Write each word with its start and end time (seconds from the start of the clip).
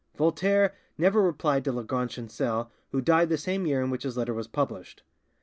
Voltaire 0.15 0.73
never 0.97 1.21
replied 1.21 1.63
to 1.63 1.71
Lagrange 1.71 2.13
Chancel, 2.13 2.71
who 2.91 3.01
died 3.01 3.29
the 3.29 3.37
same 3.37 3.67
year 3.67 3.83
in 3.83 3.91
which 3.91 4.01
his 4.01 4.17
letter 4.17 4.33
was 4.33 4.47
published. 4.47 5.03